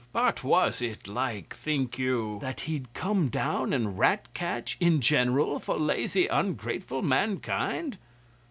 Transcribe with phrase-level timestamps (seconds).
[0.13, 5.59] But was it like, think you, that he'd come down and rat catch in general
[5.59, 7.99] for lazy, ungrateful mankind?